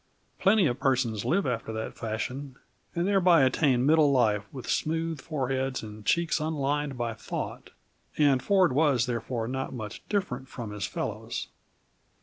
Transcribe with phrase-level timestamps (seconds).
[0.39, 2.55] Plenty of persons live after that fashion
[2.95, 7.69] and thereby attain middle life with smooth foreheads and cheeks unlined by thought;
[8.17, 11.49] and Ford was therefore not much different from his fellows.